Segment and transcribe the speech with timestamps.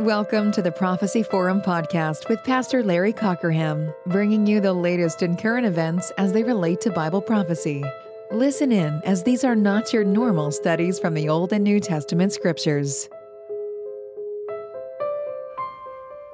[0.00, 5.36] Welcome to the Prophecy Forum podcast with Pastor Larry Cockerham, bringing you the latest in
[5.36, 7.84] current events as they relate to Bible prophecy.
[8.30, 12.32] Listen in, as these are not your normal studies from the Old and New Testament
[12.32, 13.10] scriptures.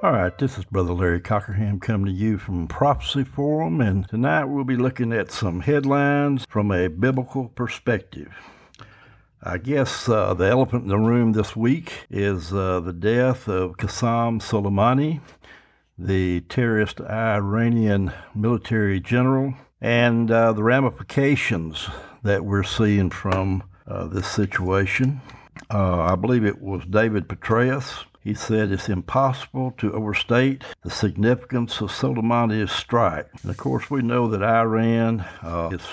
[0.01, 4.45] All right, this is Brother Larry Cockerham coming to you from Prophecy Forum, and tonight
[4.45, 8.33] we'll be looking at some headlines from a biblical perspective.
[9.49, 13.77] I guess uh, the elephant in the room this week is uh, the death of
[13.77, 15.21] Qasem Soleimani,
[15.97, 21.87] the terrorist Iranian military general, and uh, the ramifications
[22.23, 25.21] that we're seeing from uh, this situation.
[25.73, 28.03] Uh, I believe it was David Petraeus.
[28.21, 33.29] He said it's impossible to overstate the significance of Soleimani's strike.
[33.43, 35.87] And of course, we know that Iran uh, is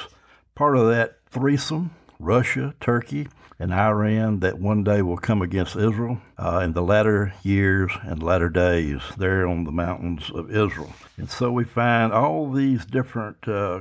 [0.57, 6.19] part of that threesome Russia, Turkey, and Iran that one day will come against Israel
[6.39, 10.93] uh, in the latter years and latter days there on the mountains of Israel.
[11.17, 13.81] And so we find all these different uh,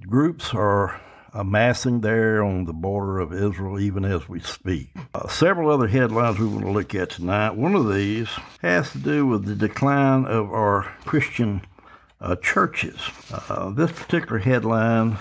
[0.00, 1.00] groups are
[1.32, 4.90] amassing there on the border of Israel even as we speak.
[5.14, 7.56] Uh, several other headlines we want to look at tonight.
[7.56, 8.28] One of these
[8.62, 11.62] has to do with the decline of our Christian
[12.20, 13.00] uh, churches.
[13.32, 15.18] Uh, this particular headline,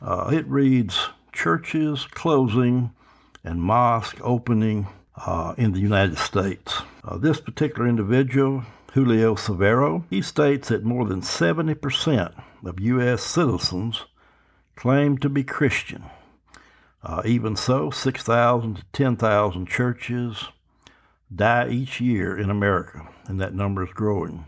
[0.00, 2.90] uh, it reads, churches closing
[3.44, 6.82] and mosque opening uh, in the United States.
[7.04, 13.22] Uh, this particular individual, Julio Severo, he states that more than 70% of U.S.
[13.22, 14.04] citizens
[14.76, 16.04] claim to be Christian.
[17.02, 20.48] Uh, even so, 6,000 to 10,000 churches
[21.34, 24.46] die each year in America, and that number is growing.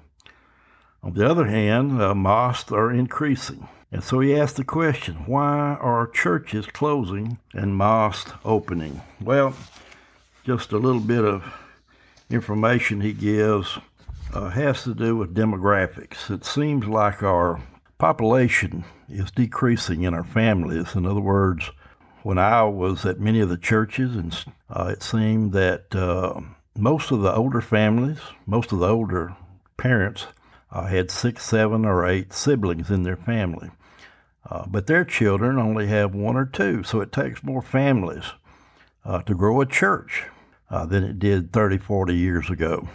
[1.03, 3.69] On the other hand, uh, mosques are increasing.
[3.93, 9.03] And so he asked the question why are churches closing and mosques opening?
[9.21, 9.55] Well,
[10.45, 11.45] just a little bit of
[12.31, 13.79] information he gives
[14.33, 16.31] uh, has to do with demographics.
[16.31, 17.61] It seems like our
[17.99, 20.95] population is decreasing in our families.
[20.95, 21.71] In other words,
[22.23, 24.35] when I was at many of the churches, and
[24.71, 26.41] uh, it seemed that uh,
[26.75, 29.37] most of the older families, most of the older
[29.77, 30.29] parents,
[30.71, 33.71] uh, had six, seven, or eight siblings in their family.
[34.49, 38.33] Uh, but their children only have one or two, so it takes more families
[39.05, 40.25] uh, to grow a church
[40.71, 42.89] uh, than it did 30, 40 years ago.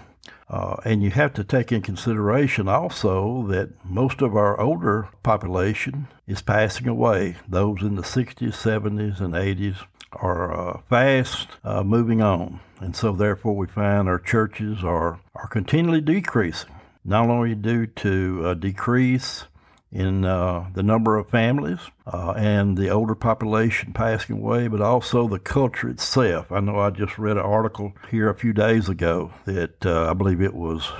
[0.50, 6.08] Uh, and you have to take in consideration also that most of our older population
[6.26, 7.36] is passing away.
[7.48, 12.62] Those in the 60s, 70s, and 80s are uh, fast uh, moving on.
[12.80, 16.72] And so, therefore, we find our churches are, are continually decreasing,
[17.04, 19.46] not only due to a decrease
[19.92, 25.28] in uh, the number of families uh, and the older population passing away, but also
[25.28, 26.52] the culture itself.
[26.52, 30.14] I know I just read an article here a few days ago that uh, I
[30.14, 30.92] believe it was,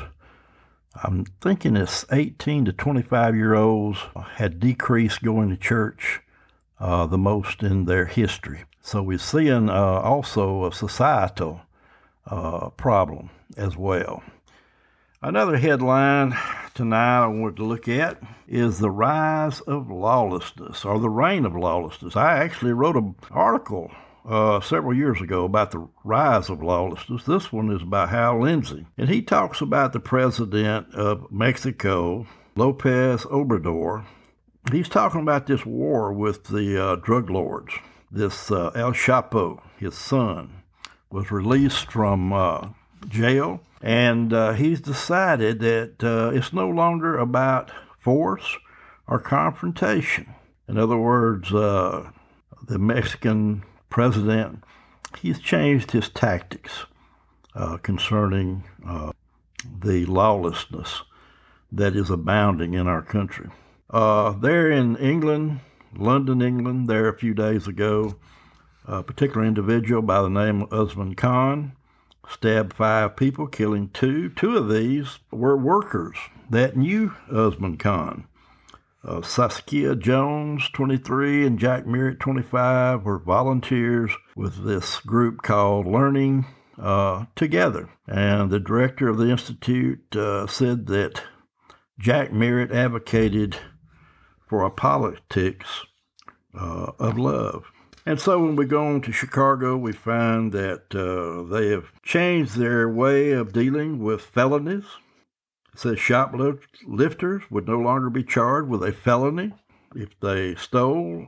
[1.04, 4.00] I'm thinking it's 18 to 25 year olds
[4.36, 6.22] had decreased going to church
[6.80, 8.64] uh, the most in their history.
[8.82, 11.62] So we're seeing uh, also a societal
[12.26, 14.24] uh, problem as well.
[15.20, 16.38] Another headline
[16.76, 21.56] tonight I wanted to look at is the rise of lawlessness or the reign of
[21.56, 22.16] lawlessness.
[22.16, 23.90] I actually wrote an article
[24.30, 27.24] uh, several years ago about the rise of lawlessness.
[27.24, 33.24] This one is by Hal Lindsey, and he talks about the president of Mexico, Lopez
[33.24, 34.06] Obrador.
[34.72, 37.74] He's talking about this war with the uh, drug lords.
[38.12, 40.62] This uh, El Chapo, his son,
[41.10, 42.70] was released from uh,
[43.08, 48.58] jail and uh, he's decided that uh, it's no longer about force
[49.08, 50.34] or confrontation.
[50.68, 52.10] In other words, uh,
[52.68, 54.64] the Mexican president,
[55.20, 56.86] he's changed his tactics
[57.56, 59.12] uh, concerning uh,
[59.82, 61.04] the lawlessness
[61.72, 63.50] that is abounding in our country.
[63.90, 65.60] Uh, there in England,
[65.96, 68.16] London, England, there a few days ago,
[68.86, 71.77] a particular individual by the name of Usman Khan
[72.30, 74.30] stabbed five people, killing two.
[74.30, 76.18] Two of these were workers
[76.50, 78.28] that knew Usman Khan.
[79.04, 86.46] Uh, Saskia Jones, 23, and Jack Merritt, 25, were volunteers with this group called Learning
[86.78, 87.90] uh, Together.
[88.08, 91.22] And the director of the Institute uh, said that
[92.00, 93.58] Jack Merritt advocated
[94.50, 95.86] for a politics
[96.54, 97.66] uh, of love.
[98.08, 102.56] And so when we go on to Chicago, we find that uh, they have changed
[102.56, 104.86] their way of dealing with felonies.
[105.74, 109.52] It says shoplifters would no longer be charged with a felony
[109.94, 111.28] if they stole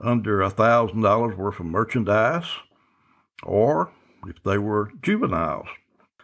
[0.00, 2.52] under $1,000 worth of merchandise
[3.42, 3.90] or
[4.24, 5.66] if they were juveniles.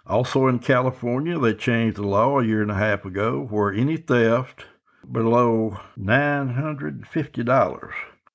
[0.07, 3.97] Also in California, they changed the law a year and a half ago where any
[3.97, 4.65] theft
[5.11, 7.93] below $950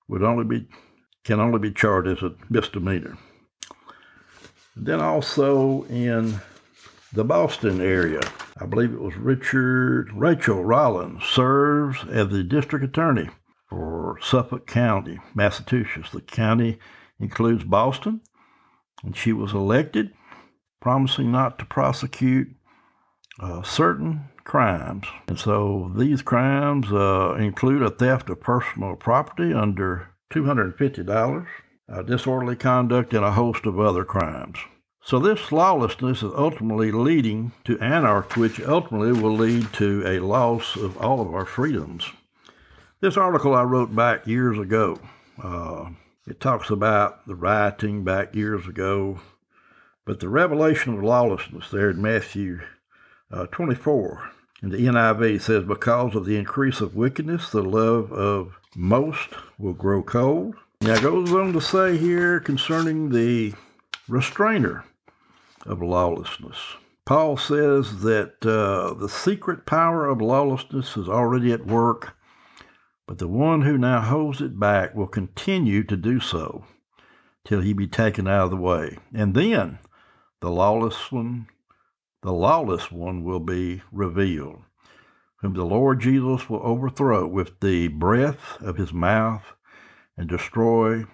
[0.09, 0.67] would only be
[1.23, 3.17] can only be charged as a misdemeanor.
[4.75, 6.41] Then also in
[7.13, 8.21] the Boston area,
[8.59, 13.29] I believe it was Richard Rachel Rollins serves as the district attorney
[13.69, 16.09] for Suffolk County, Massachusetts.
[16.11, 16.79] The county
[17.19, 18.21] includes Boston,
[19.03, 20.11] and she was elected,
[20.81, 22.49] promising not to prosecute
[23.39, 25.05] uh, certain crimes.
[25.27, 31.47] And so these crimes uh, include a theft of personal property under $250,
[31.89, 34.57] uh, disorderly conduct, and a host of other crimes.
[35.05, 40.75] So this lawlessness is ultimately leading to anarchy, which ultimately will lead to a loss
[40.77, 42.09] of all of our freedoms.
[43.01, 44.97] This article I wrote back years ago.
[45.41, 45.89] Uh,
[46.25, 49.19] it talks about the rioting back years ago,
[50.05, 52.61] but the revelation of lawlessness there in Matthew
[53.29, 54.31] uh, 24
[54.63, 59.29] in the NIV says, Because of the increase of wickedness, the love of most
[59.59, 60.55] will grow cold.
[60.79, 63.53] Now, it goes on to say here concerning the
[64.07, 64.85] restrainer
[65.65, 66.57] of lawlessness.
[67.05, 72.15] Paul says that uh, the secret power of lawlessness is already at work,
[73.05, 76.63] but the one who now holds it back will continue to do so
[77.43, 78.97] till he be taken out of the way.
[79.13, 79.79] And then
[80.39, 81.47] the lawless one,
[82.23, 84.63] the lawless one will be revealed,
[85.41, 89.43] whom the Lord Jesus will overthrow with the breath of his mouth
[90.17, 91.05] and destroy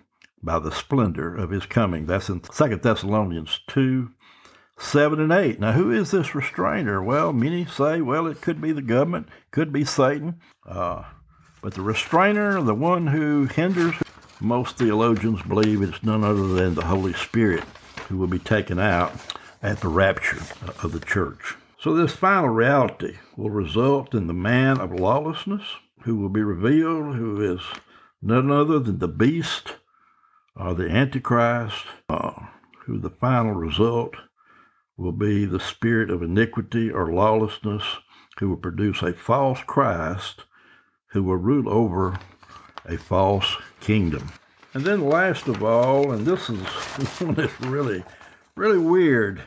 [0.41, 2.06] by the splendor of his coming.
[2.06, 4.11] That's in 2 Thessalonians 2
[4.81, 5.59] 7 and 8.
[5.59, 7.03] Now, who is this restrainer?
[7.03, 10.39] Well, many say, well, it could be the government, could be Satan.
[10.65, 11.03] Uh,
[11.62, 13.95] but the restrainer, the one who hinders,
[14.39, 17.65] most theologians believe it's none other than the Holy Spirit
[18.07, 19.12] who will be taken out
[19.61, 20.41] at the rapture
[20.83, 21.56] of the church.
[21.79, 25.63] So, this final reality will result in the man of lawlessness
[26.03, 27.61] who will be revealed, who is
[28.21, 29.75] none other than the beast
[30.56, 32.33] or the Antichrist, uh,
[32.85, 34.15] who the final result
[34.97, 37.83] will be the spirit of iniquity or lawlessness,
[38.39, 40.44] who will produce a false Christ,
[41.07, 42.19] who will rule over
[42.85, 44.31] a false kingdom.
[44.73, 46.59] And then, last of all, and this is
[47.21, 48.03] one that's really,
[48.59, 49.41] really weird.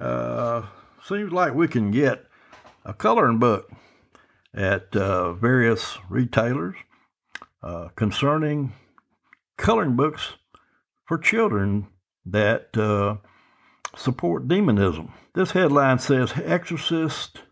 [0.00, 0.62] Uh,
[1.04, 2.24] seems like we can get
[2.82, 3.70] a coloring book
[4.54, 6.74] at uh, various retailers
[7.62, 8.72] uh, concerning
[9.58, 10.36] coloring books
[11.04, 11.88] for children
[12.24, 13.16] that uh,
[13.94, 15.12] support demonism.
[15.34, 17.42] This headline says Exorcist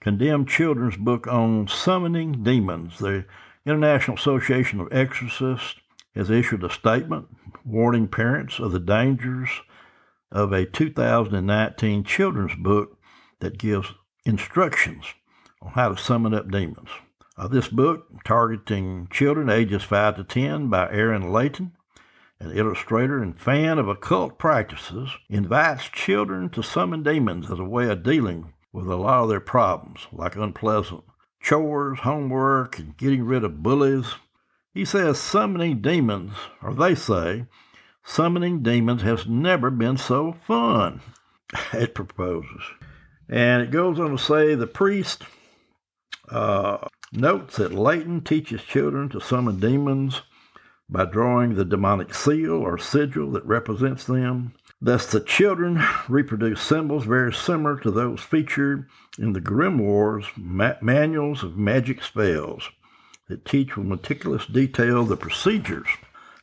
[0.00, 3.00] condemned children's book on summoning demons.
[3.00, 3.24] The
[3.66, 5.80] International Association of Exorcists
[6.14, 7.26] has issued a statement
[7.64, 9.48] warning parents of the dangers
[10.32, 12.98] of a 2019 children's book
[13.40, 13.92] that gives
[14.24, 15.04] instructions
[15.60, 16.88] on how to summon up demons.
[17.36, 21.72] Uh, this book, targeting children ages 5 to 10 by Aaron Leighton,
[22.40, 27.88] an illustrator and fan of occult practices, invites children to summon demons as a way
[27.88, 31.04] of dealing with a lot of their problems, like unpleasant
[31.40, 34.14] chores, homework, and getting rid of bullies.
[34.72, 36.32] He says summoning demons,
[36.62, 37.46] or they say,
[38.04, 41.00] summoning demons has never been so fun,
[41.72, 42.62] it proposes.
[43.28, 45.22] And it goes on to say the priest
[46.28, 46.78] uh,
[47.12, 50.22] notes that Leighton teaches children to summon demons
[50.88, 54.52] by drawing the demonic seal or sigil that represents them.
[54.80, 61.42] Thus, the children reproduce symbols very similar to those featured in the grimoires ma- manuals
[61.42, 62.68] of magic spells
[63.28, 65.88] that teach with meticulous detail the procedures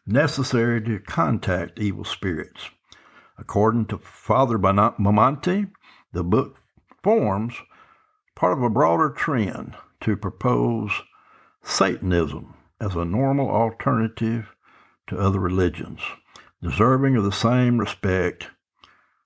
[0.10, 2.70] necessary to contact evil spirits.
[3.38, 5.72] According to Father Bamonte,
[6.12, 6.58] the book
[7.04, 7.56] forms
[8.36, 10.92] part of a broader trend to propose
[11.64, 14.56] Satanism as a normal alternative
[15.08, 16.02] to other religions,
[16.62, 18.48] deserving of the same respect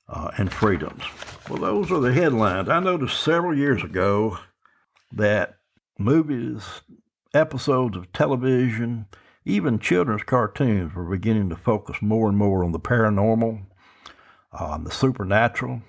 [0.08, 1.04] uh, and freedoms.
[1.50, 2.70] Well, those are the headlines.
[2.70, 4.38] I noticed several years ago
[5.12, 5.58] that
[5.98, 6.82] movies,
[7.34, 9.08] episodes of television,
[9.46, 13.66] even children's cartoons were beginning to focus more and more on the paranormal,
[14.52, 15.82] on uh, the supernatural.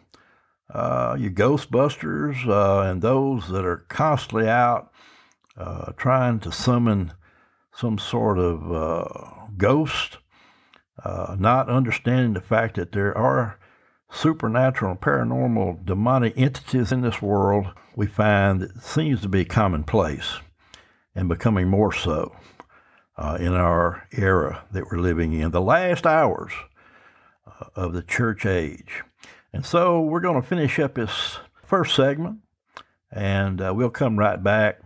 [0.72, 4.90] Uh, your Ghostbusters uh, and those that are constantly out
[5.56, 7.12] uh, trying to summon
[7.72, 10.18] some sort of uh, ghost,
[11.04, 13.58] uh, not understanding the fact that there are
[14.10, 20.38] supernatural and paranormal demonic entities in this world, we find that seems to be commonplace
[21.14, 22.34] and becoming more so
[23.16, 26.52] uh, in our era that we're living in, the last hours
[27.46, 29.02] uh, of the church age.
[29.52, 32.38] And so we're going to finish up this first segment,
[33.10, 34.80] and uh, we'll come right back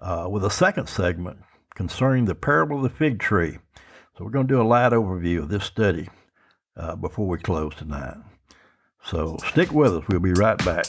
[0.00, 1.38] uh, with a second segment
[1.74, 3.58] concerning the parable of the fig tree.
[4.16, 6.08] So we're going to do a light overview of this study
[6.76, 8.16] uh, before we close tonight.
[9.04, 10.04] So stick with us.
[10.08, 10.86] We'll be right back.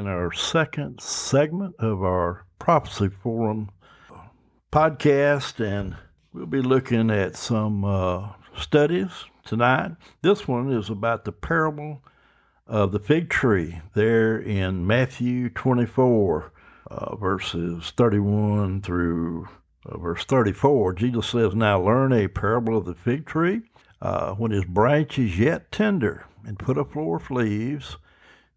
[0.00, 3.68] In our second segment of our Prophecy Forum
[4.72, 5.94] podcast, and
[6.32, 9.10] we'll be looking at some uh, studies
[9.44, 9.90] tonight.
[10.22, 12.02] This one is about the parable
[12.66, 16.50] of the fig tree there in Matthew 24,
[16.90, 19.48] uh, verses 31 through
[19.84, 20.94] uh, verse 34.
[20.94, 23.60] Jesus says, Now learn a parable of the fig tree.
[24.00, 27.98] Uh, when his branch is yet tender and put a of leaves,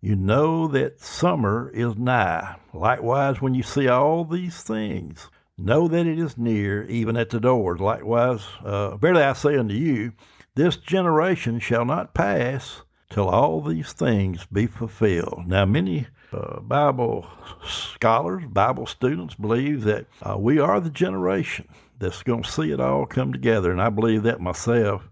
[0.03, 2.57] you know that summer is nigh.
[2.74, 7.39] Likewise, when you see all these things, know that it is near, even at the
[7.39, 7.79] doors.
[7.79, 10.12] Likewise, uh, verily I say unto you,
[10.55, 15.45] this generation shall not pass till all these things be fulfilled.
[15.48, 17.25] Now, many uh, Bible
[17.65, 21.69] scholars, Bible students believe that uh, we are the generation
[22.00, 25.07] that's going to see it all come together, and I believe that myself.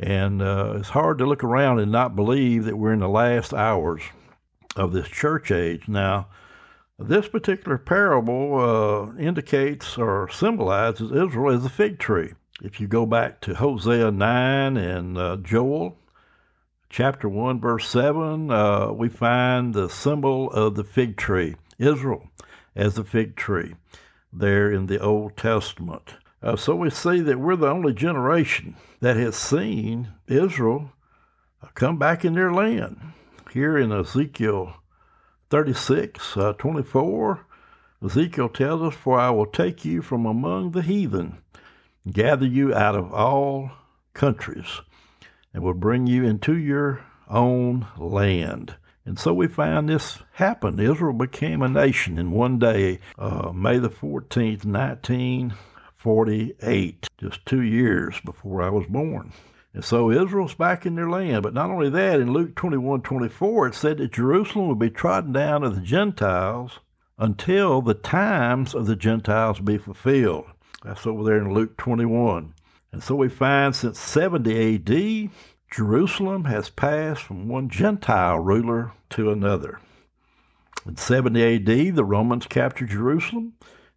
[0.00, 3.52] And uh, it's hard to look around and not believe that we're in the last
[3.52, 4.02] hours
[4.74, 5.88] of this church age.
[5.88, 6.28] Now,
[6.98, 12.32] this particular parable uh, indicates or symbolizes Israel as a fig tree.
[12.62, 15.98] If you go back to Hosea 9 and uh, Joel
[16.88, 22.26] chapter 1, verse 7, uh, we find the symbol of the fig tree, Israel
[22.74, 23.74] as a fig tree,
[24.32, 26.14] there in the Old Testament.
[26.42, 30.92] Uh, so we see that we're the only generation that has seen Israel
[31.74, 32.98] come back in their land.
[33.52, 34.74] Here in Ezekiel
[35.50, 37.46] 36, uh, 24,
[38.04, 41.38] Ezekiel tells us, For I will take you from among the heathen,
[42.10, 43.72] gather you out of all
[44.14, 44.80] countries,
[45.52, 48.76] and will bring you into your own land.
[49.04, 50.80] And so we find this happened.
[50.80, 55.54] Israel became a nation in one day, uh, May the 14th, 19
[56.00, 59.32] 48, just two years before I was born.
[59.74, 61.42] And so Israel's back in their land.
[61.42, 65.32] But not only that, in Luke 21 24, it said that Jerusalem would be trodden
[65.32, 66.80] down of the Gentiles
[67.18, 70.46] until the times of the Gentiles be fulfilled.
[70.82, 72.54] That's over there in Luke 21.
[72.92, 75.30] And so we find since 70 AD,
[75.70, 79.78] Jerusalem has passed from one Gentile ruler to another.
[80.86, 83.52] In 70 AD, the Romans captured Jerusalem.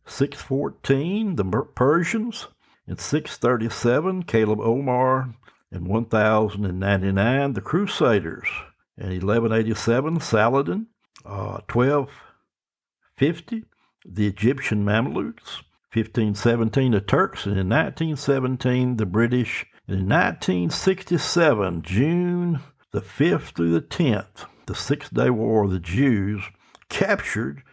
[0.05, 1.43] 614, the
[1.75, 2.47] Persians.
[2.87, 5.33] In 637, Caliph Omar
[5.71, 8.47] In 1099, the Crusaders.
[8.97, 10.87] In 1187, Saladin.
[11.25, 13.63] Uh, 1250,
[14.05, 15.63] the Egyptian Mamelukes.
[15.93, 17.45] 1517, the Turks.
[17.45, 19.65] And in 1917, the British.
[19.87, 22.59] And in 1967, June
[22.93, 26.43] the 5th through the 10th, the Six Day War, the Jews
[26.89, 27.63] captured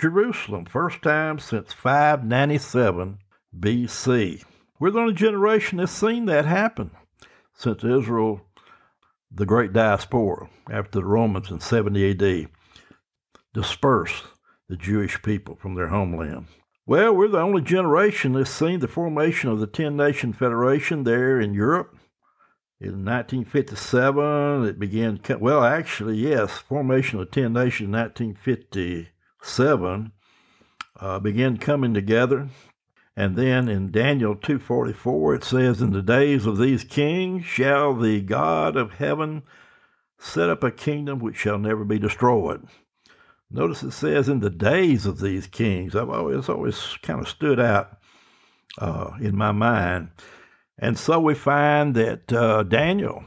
[0.00, 3.18] Jerusalem, first time since 597
[3.58, 4.42] BC.
[4.78, 6.92] We're the only generation that's seen that happen
[7.52, 8.40] since Israel,
[9.30, 12.48] the great diaspora, after the Romans in 70 AD,
[13.52, 14.24] dispersed
[14.70, 16.46] the Jewish people from their homeland.
[16.86, 21.38] Well, we're the only generation that's seen the formation of the 10 Nation Federation there
[21.38, 21.94] in Europe.
[22.80, 28.36] In 1957, it began, well, actually, yes, formation of the 10 Nation in
[29.42, 30.12] 1957
[31.00, 32.48] uh, coming together
[33.16, 38.20] and then in Daniel 2:44 it says in the days of these kings shall the
[38.20, 39.42] God of heaven
[40.18, 42.66] set up a kingdom which shall never be destroyed.
[43.50, 45.96] Notice it says in the days of these kings.
[45.96, 47.98] I've always always kind of stood out
[48.78, 50.10] uh, in my mind.
[50.78, 53.24] And so we find that uh, Daniel,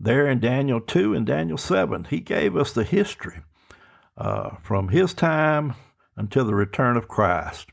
[0.00, 3.40] there in Daniel 2 and Daniel 7, he gave us the history
[4.16, 5.74] uh, from his time
[6.16, 7.68] until the return of Christ.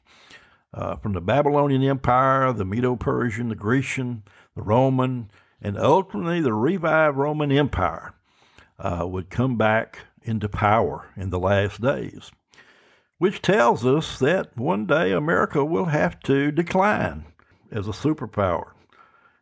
[0.74, 4.24] Uh, from the Babylonian Empire, the Medo Persian, the Grecian,
[4.56, 5.30] the Roman,
[5.62, 8.14] and ultimately the revived Roman Empire
[8.80, 12.32] uh, would come back into power in the last days,
[13.20, 17.26] which tells us that one day America will have to decline
[17.72, 18.72] as a superpower,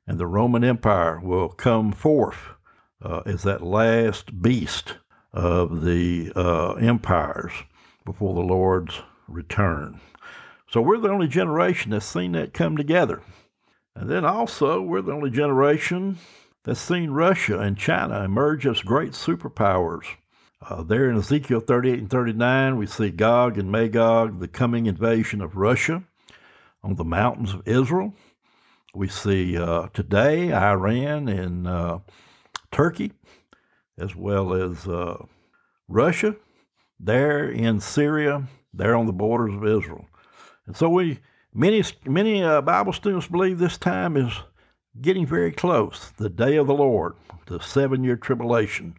[0.05, 2.50] and the Roman Empire will come forth
[3.01, 4.96] uh, as that last beast
[5.34, 7.54] of the uh, empires
[8.06, 10.00] before the Lord's return.
[10.70, 13.22] So we're the only generation that's seen that come together.
[13.96, 16.18] And then also, we're the only generation
[16.64, 20.06] that's seen Russia and China emerge as great superpowers.
[20.62, 25.42] Uh, there in Ezekiel 38 and 39, we see Gog and Magog, the coming invasion
[25.42, 26.03] of Russia
[26.84, 28.14] on the mountains of Israel.
[28.94, 32.00] We see uh, today Iran and uh,
[32.72, 33.14] Turkey,
[34.01, 35.24] as well as uh,
[35.87, 36.35] Russia,
[37.00, 40.05] there in Syria, there on the borders of Israel.
[40.66, 41.20] And so we
[41.53, 44.33] many many uh, Bible students believe this time is
[45.01, 46.11] getting very close.
[46.18, 47.16] The day of the Lord,
[47.48, 48.96] the seven-year tribulation,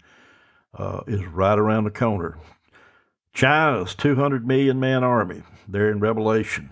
[0.74, 2.38] uh, is right around the corner.
[3.34, 6.70] China's 200 million man army there in Revelation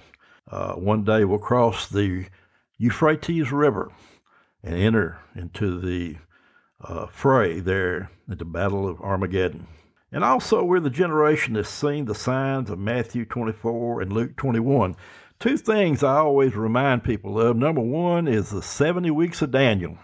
[0.50, 2.26] uh, one day will cross the
[2.78, 3.90] Euphrates River
[4.62, 6.16] and enter into the
[6.82, 9.66] uh, fray there at the Battle of Armageddon.
[10.12, 14.96] And also, we're the generation that's seen the signs of Matthew 24 and Luke 21.
[15.38, 17.56] Two things I always remind people of.
[17.56, 19.98] Number one is the 70 weeks of Daniel.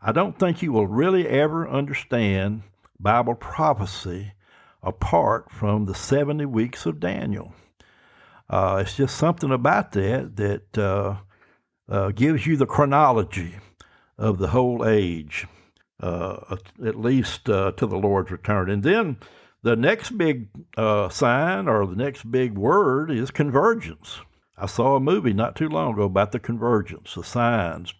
[0.00, 2.62] I don't think you will really ever understand
[3.00, 4.32] Bible prophecy
[4.82, 7.52] apart from the 70 weeks of Daniel.
[8.48, 11.16] Uh, it's just something about that that uh,
[11.88, 13.56] uh, gives you the chronology
[14.16, 15.46] of the whole age,
[16.00, 18.70] uh, at least uh, to the Lord's return.
[18.70, 19.16] And then
[19.62, 24.20] the next big uh, sign or the next big word is convergence.
[24.56, 27.94] I saw a movie not too long ago about the convergence, the signs.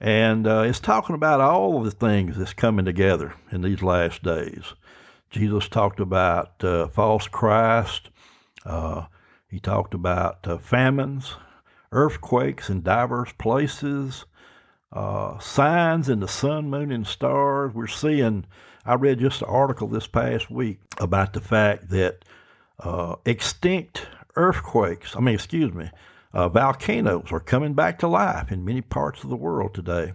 [0.00, 4.22] And uh, it's talking about all of the things that's coming together in these last
[4.22, 4.74] days.
[5.30, 8.10] Jesus talked about uh, false Christ.
[9.48, 11.36] He talked about famines,
[11.92, 14.26] earthquakes in diverse places,
[14.92, 17.74] uh, signs in the sun, moon, and stars.
[17.74, 18.44] We're seeing
[18.86, 22.24] I read just an article this past week about the fact that
[22.78, 25.90] uh, extinct earthquakes, I mean, excuse me,
[26.32, 30.12] uh, volcanoes are coming back to life in many parts of the world today.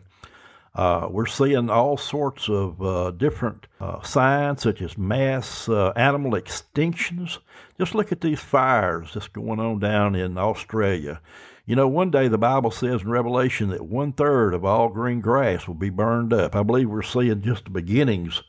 [0.74, 6.32] Uh, we're seeing all sorts of uh, different uh, signs, such as mass uh, animal
[6.32, 7.40] extinctions.
[7.78, 11.20] Just look at these fires that's going on down in Australia.
[11.66, 15.20] You know, one day the Bible says in Revelation that one third of all green
[15.20, 16.56] grass will be burned up.
[16.56, 18.42] I believe we're seeing just the beginnings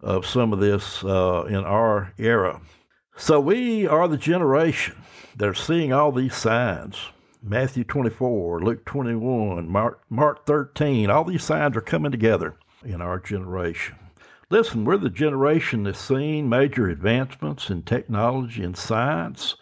[0.00, 2.60] of some of this uh, in our era.
[3.16, 4.96] So we are the generation
[5.36, 6.96] that are seeing all these signs.
[7.46, 13.20] Matthew 24, Luke 21, Mark, Mark 13, all these signs are coming together in our
[13.20, 13.96] generation.
[14.48, 19.56] Listen, we're the generation that's seen major advancements in technology and science.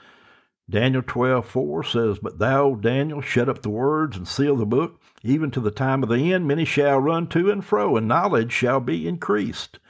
[0.70, 5.00] Daniel 12, 4 says, But thou, Daniel, shut up the words and seal the book,
[5.24, 6.46] even to the time of the end.
[6.46, 9.80] Many shall run to and fro, and knowledge shall be increased.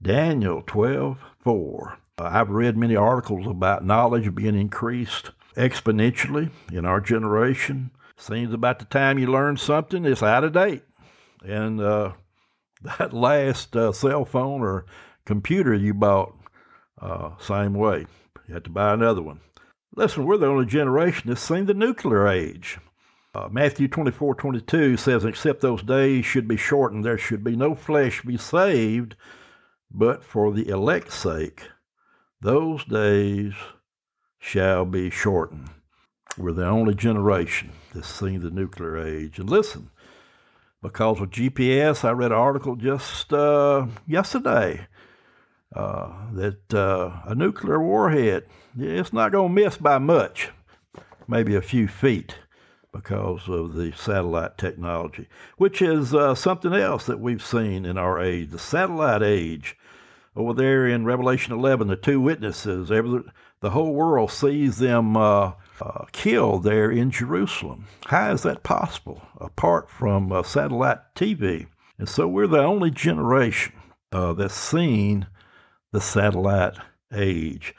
[0.00, 1.98] Daniel 12 4.
[2.16, 7.90] I've read many articles about knowledge being increased exponentially in our generation.
[8.16, 10.82] Seems about the time you learn something, it's out of date.
[11.44, 12.12] And uh,
[12.82, 14.86] that last uh, cell phone or
[15.24, 16.34] computer you bought,
[17.00, 18.06] uh, same way.
[18.46, 19.40] You had to buy another one.
[19.96, 22.78] Listen, we're the only generation that's seen the nuclear age.
[23.34, 27.74] Uh, Matthew 24 22 says, Except those days should be shortened, there should be no
[27.74, 29.16] flesh be saved,
[29.90, 31.68] but for the elect's sake,
[32.40, 33.54] those days
[34.44, 35.70] shall be shortened.
[36.36, 39.38] We're the only generation that's seen the nuclear age.
[39.38, 39.88] And listen,
[40.82, 44.86] because of GPS, I read an article just uh, yesterday
[45.74, 48.44] uh, that uh, a nuclear warhead,
[48.78, 50.50] it's not going to miss by much,
[51.26, 52.36] maybe a few feet
[52.92, 55.26] because of the satellite technology,
[55.56, 59.74] which is uh, something else that we've seen in our age, the satellite age.
[60.36, 63.22] Over there in Revelation 11, the two witnesses, every,
[63.60, 67.86] the whole world sees them uh, uh, killed there in Jerusalem.
[68.06, 71.68] How is that possible apart from uh, satellite TV?
[71.98, 73.74] And so we're the only generation
[74.10, 75.28] uh, that's seen
[75.92, 76.74] the satellite
[77.12, 77.74] age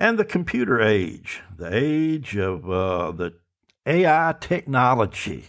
[0.00, 3.34] and the computer age, the age of uh, the
[3.86, 5.44] AI technology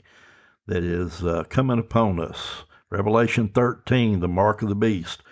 [0.68, 2.66] that is uh, coming upon us.
[2.90, 5.24] Revelation 13, the mark of the beast.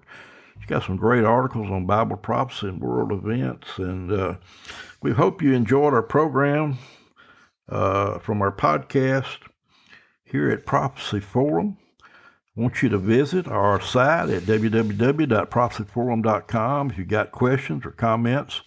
[0.57, 3.77] She's got some great articles on Bible prophecy and world events.
[3.77, 4.37] And uh,
[5.03, 6.79] we hope you enjoyed our program
[7.69, 9.37] uh, from our podcast
[10.23, 11.77] here at Prophecy Forum
[12.55, 16.91] want you to visit our site at www.prophecyforum.com.
[16.91, 18.61] If you've got questions or comments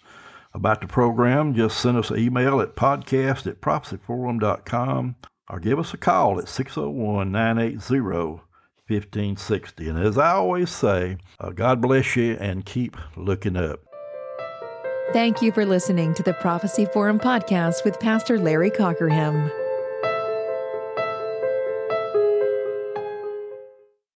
[0.53, 5.17] about the program, just send us an email at podcast at prophecyforum.com
[5.51, 8.43] or give us a call at 601 980
[8.89, 9.89] 1560.
[9.89, 13.81] And as I always say, uh, God bless you and keep looking up.
[15.13, 19.51] Thank you for listening to the Prophecy Forum podcast with Pastor Larry Cockerham.